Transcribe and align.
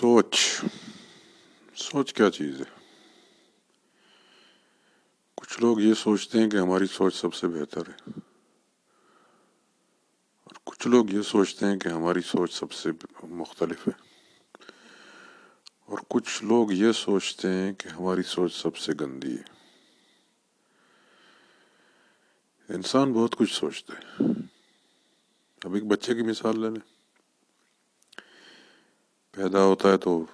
سوچ 0.00 0.60
سوچ 1.76 2.14
کیا 2.14 2.30
چیز 2.30 2.60
ہے؟ 2.60 2.86
کچھ 5.34 5.60
لوگ 5.60 5.80
یہ 5.80 5.94
سوچتے 5.94 6.38
ہیں 6.40 6.50
کہ 6.50 6.56
ہماری 6.56 6.86
سوچ 6.86 7.14
سب 7.14 7.34
سے 7.34 7.46
بہتر 7.46 7.80
ہے۔ 7.80 7.94
اور 10.44 10.56
کچھ 10.64 10.88
لوگ 10.88 11.10
یہ 11.10 11.22
سوچتے 11.22 11.66
ہیں 11.66 11.78
کہ 11.78 11.88
ہماری 11.88 12.20
سوچ 12.20 12.52
سب 12.52 12.72
سے 12.72 12.88
مختلف 13.22 13.88
ہے۔ 13.88 14.02
اور 15.84 15.98
کچھ 16.08 16.44
لوگ 16.44 16.72
یہ 16.72 16.92
سوچتے 16.92 17.48
ہیں 17.48 17.72
کہ 17.72 17.88
ہماری 17.88 18.22
سوچ 18.22 18.54
سب 18.54 18.76
سے 18.76 18.92
گندی 19.00 19.36
ہے۔ 19.36 19.44
انسان 22.68 23.12
بہت 23.12 23.36
کچھ 23.36 23.54
سوچتے 23.54 23.92
ہیں 23.92 24.28
اب 25.64 25.74
ایک 25.74 25.84
بچے 25.84 26.14
کی 26.14 26.22
مثال 26.22 26.60
لے 26.60 26.70
لیں۔ 26.70 26.95
پیدا 29.36 29.62
ہوتا 29.62 29.92
ہے 29.92 29.96
تو 29.96 30.24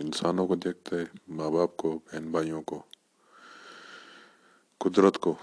انسانوں 0.00 0.46
کو 0.46 0.54
دیکھتا 0.54 0.96
ہے 0.96 1.04
ماں 1.28 1.50
باپ 1.50 1.76
کو 1.76 1.98
بہن 2.06 2.30
بھائیوں 2.30 2.62
کو 2.62 2.82
قدرت 4.78 5.18
کو 5.18 5.34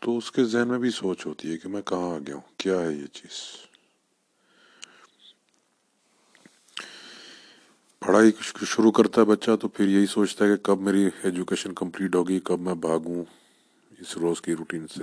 تو 0.00 0.18
اس 0.18 0.32
کے 0.32 0.44
ذہن 0.44 0.68
میں 0.68 0.78
بھی 0.78 0.90
سوچ 0.90 1.26
ہوتی 1.26 1.52
ہے 1.52 1.56
کہ 1.56 1.68
میں 1.68 1.82
کہاں 1.82 2.14
آ 2.14 2.18
گیا 2.18 2.34
ہوں؟ 2.34 2.52
کیا 2.56 2.80
ہے 2.80 2.92
یہ 2.92 3.06
چیز؟ 3.06 3.66
پڑھائی 7.98 8.30
شروع 8.66 8.92
کرتا 8.92 9.20
ہے 9.20 9.26
بچہ 9.26 9.50
تو 9.60 9.68
پھر 9.68 9.88
یہی 9.88 10.06
سوچتا 10.06 10.44
ہے 10.44 10.50
کہ 10.50 10.64
کب 10.64 10.80
میری 10.80 11.08
ایجوکیشن 11.22 11.74
کمپلیٹ 11.74 12.14
ہوگی، 12.14 12.40
کب 12.44 12.60
میں 12.60 12.74
بھاگوں 12.74 13.24
اس 13.98 14.16
روز 14.16 14.40
کی 14.40 14.54
روٹین 14.54 14.86
سے۔ 14.86 15.02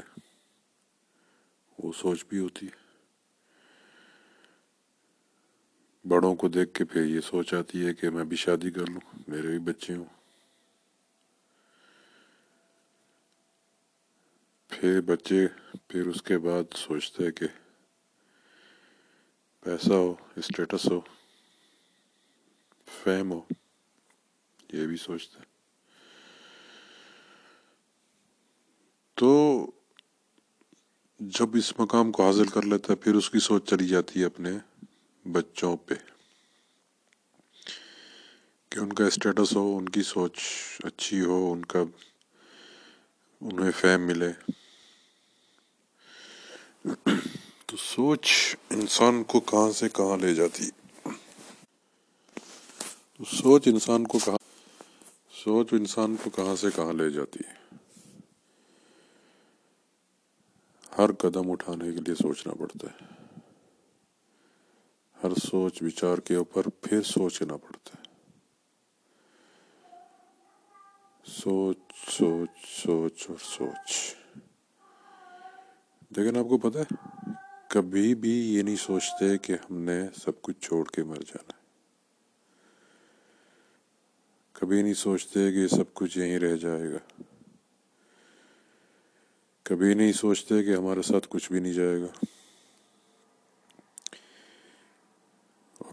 وہ 1.79 1.91
سوچ 1.97 2.25
بھی 2.29 2.39
ہوتی 2.39 2.65
ہے۔ 2.65 2.84
بڑوں 6.07 6.35
کو 6.35 6.47
دیکھ 6.47 6.73
کے 6.73 6.85
پھر 6.85 7.05
یہ 7.05 7.21
سوچ 7.21 7.53
آتی 7.53 7.85
ہے 7.85 7.93
کہ 7.93 8.09
میں 8.09 8.23
بھی 8.23 8.37
شادی 8.37 8.71
کر 8.71 8.89
لوں، 8.89 9.19
میرے 9.27 9.47
بھی 9.47 9.59
بچے 9.59 9.95
ہوں۔ 9.95 10.05
پھر 14.67 15.01
بچے، 15.01 15.47
پھر 15.87 16.07
اس 16.07 16.21
کے 16.21 16.37
بعد 16.37 16.63
سوچتے 16.75 17.31
کہ 17.31 17.45
پیسہ 19.63 19.93
ہو 19.93 20.15
اسٹیٹس 20.35 20.91
ہو 20.91 20.99
فیم 23.03 23.31
ہو، 23.31 23.41
یہ 24.73 24.87
بھی 24.87 24.97
سوچتے 24.97 25.39
تو 29.13 29.71
جب 31.19 31.55
اس 31.55 31.79
مقام 31.79 32.11
کو 32.11 32.25
حاصل 32.25 32.47
کر 32.47 32.61
لیتا 32.61 32.93
ہے، 32.93 32.95
پھر 32.95 33.15
اس 33.15 33.29
کی 33.29 33.39
سوچ 33.39 33.69
چلی 33.69 33.87
جاتی 33.87 34.19
ہے 34.19 34.25
اپنے۔ 34.25 34.51
بچوں 35.31 35.77
پہ۔ 35.77 35.93
کہ 38.69 38.79
ان 38.79 38.93
کا 38.93 39.05
اسٹیٹس 39.05 39.55
ہو، 39.55 39.77
ان 39.77 39.89
کی 39.89 40.03
سوچ 40.03 40.39
اچھی 40.83 41.21
ہو، 41.21 41.53
ان 41.53 41.65
کا، 41.65 41.79
انہیں 43.41 43.71
فیم 43.71 44.07
ملے۔ 44.07 44.31
تو 47.65 47.77
سوچ 47.77 48.55
انسان 48.69 49.23
کو 49.23 49.39
کہاں 49.39 49.71
سے 49.71 49.89
کہاں 49.89 50.17
لے 50.17 50.35
جاتی۔ 50.35 50.69
تو 53.17 53.25
سوچ 53.35 53.67
انسان 53.67 54.07
کو 54.07 54.19
کہاں، 54.25 54.37
سوچ 55.43 55.67
انسان 55.71 56.15
کو 56.15 56.29
کہاں 56.29 56.55
سے 56.55 56.67
کہاں 56.75 56.93
لے 56.93 57.09
جاتی۔ 57.09 57.39
ہر 60.97 61.13
قدم 61.13 61.51
اٹھانے 61.51 61.91
کے 61.91 61.97
لیے 61.97 62.15
سوچنا 62.15 62.53
پڑتا 62.53 62.87
ہے۔ 62.87 63.14
سوچ 65.35 65.81
وچار 65.81 66.17
کے 66.17 66.35
اوپر 66.35 66.63
پھر 66.81 67.01
سوچنا 67.01 67.57
پڑتا 67.57 67.99
ہے۔ 67.99 68.05
سوچ 71.25 71.77
سوچ 72.11 72.49
سوچ 72.83 73.25
اور 73.29 73.37
سوچ۔ 73.41 74.15
لیکن 76.17 76.37
آپ 76.37 76.45
کو 76.49 76.57
پتہ 76.57 76.79
ہے، 76.79 76.95
کبھی 77.69 78.15
بھی 78.15 78.55
یہ 78.55 78.61
نہیں 78.61 78.75
سوچتے 78.75 79.37
کہ 79.37 79.53
ہم 79.53 79.77
نے 79.77 80.01
سب 80.23 80.41
کچھ 80.41 80.59
چھوڑ 80.61 80.87
کے 80.87 81.03
مر 81.03 81.15
جانا 81.15 81.51
ہے۔ 81.57 81.65
کبھی 84.53 84.81
نہیں 84.81 84.93
سوچتے 84.93 85.51
کہ 85.51 85.67
سب 85.67 85.93
کچھ 85.93 86.17
یہیں 86.17 86.39
رہ 86.39 86.55
جائے 86.55 86.91
گا۔ 86.91 87.21
کبھی 89.63 89.93
نہیں 89.93 90.11
سوچتے 90.11 90.63
کہ 90.63 90.75
ہمارے 90.75 91.01
ساتھ 91.01 91.27
کچھ 91.29 91.51
بھی 91.51 91.59
نہیں 91.59 91.73
جائے 91.73 92.01
گا۔ 92.01 92.25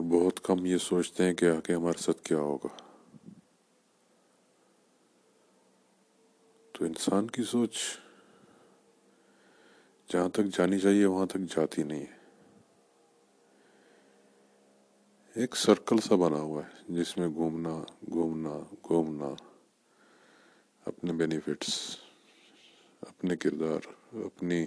بہت 0.02 0.40
کم 0.42 0.66
یہ 0.66 0.76
سوچتے 0.76 1.24
ہیں 1.24 1.34
کہ 1.34 1.44
آگے 1.44 1.74
ہمارے 1.74 2.02
ساتھ 2.02 2.22
کیا 2.22 2.38
ہوگا۔ 2.38 2.98
تو 6.72 6.84
انسان 6.84 7.26
کی 7.26 7.42
سوچ 7.42 7.78
جہاں 10.12 10.28
تک 10.28 10.58
جانی 10.58 10.78
چاہیے 10.78 11.04
وہاں 11.04 11.26
تک 11.26 11.38
جاتی 11.38 11.82
نہیں 11.82 12.00
ہے۔ 12.00 12.22
ایک 15.34 15.56
سرکل 15.56 15.96
سا 15.98 16.14
بنا 16.14 16.36
ہوا 16.36 16.62
ہے 16.62 16.82
جس 16.88 17.18
میں 17.18 17.28
گھومنا 17.28 17.84
گھومنا 18.10 18.74
گھومنا، 18.88 19.28
اپنے 20.86 21.12
بینیفٹس 21.12 21.96
اپنے 23.00 23.36
کردار، 23.36 24.14
اپنی 24.14 24.66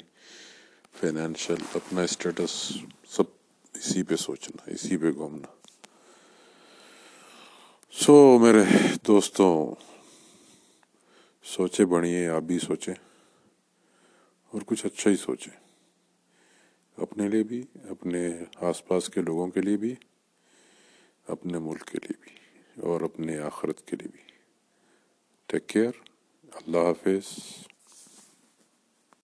فائنینشیل 0.94 1.64
اپنا 1.74 2.02
اسٹیٹس 2.02 2.78
سب 3.08 3.35
اسی 3.76 4.04
پہ 4.04 4.16
سوچنا، 4.16 4.70
اسی 4.72 4.98
پہ 4.98 5.12
گھومنا۔ 5.12 5.48
سو 7.92 8.40
میرے 8.40 8.64
دوستوں، 9.08 9.76
سوچے 11.44 11.86
بڑھیے 11.86 12.28
آپ 12.28 12.42
بھی 12.42 12.60
سوچیں 12.60 12.94
اور 14.52 14.62
کچھ 14.66 14.86
اچھا 14.86 15.12
ہی 15.12 15.16
سوچیں۔ 15.16 15.60
اپنے 16.98 17.28
لیے 17.30 17.44
بھی، 17.44 17.64
اپنے 17.90 18.30
آس 18.56 18.88
پاس 18.88 19.10
کے 19.10 19.22
لوگوں 19.22 19.48
کے 19.48 19.62
لیے 19.62 19.78
بھی، 19.78 19.96
اپنے 21.28 21.60
ملک 21.60 21.86
کے 21.86 21.98
لیے 22.04 22.14
بھی 22.22 22.36
اور 22.82 23.02
اپنے 23.02 23.40
آخرت 23.40 23.88
کے 23.88 23.96
لیے 23.96 24.08
بھی۔ 24.12 24.22
ٹیک 25.46 25.68
کیئر 25.68 25.92
اللہ 26.44 26.78
حافظ۔ 26.78 27.40